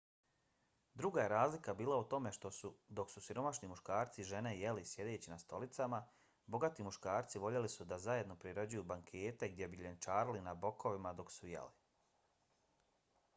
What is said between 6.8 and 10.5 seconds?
muškarci voljeli su da zajedno priređuju bankete gdje bi ljenčarili